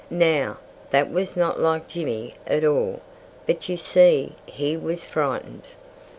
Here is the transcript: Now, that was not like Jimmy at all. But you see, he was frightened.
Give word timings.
Now, 0.09 0.57
that 0.89 1.11
was 1.11 1.37
not 1.37 1.59
like 1.59 1.87
Jimmy 1.87 2.33
at 2.47 2.63
all. 2.65 3.01
But 3.45 3.69
you 3.69 3.77
see, 3.77 4.33
he 4.47 4.75
was 4.75 5.05
frightened. 5.05 5.61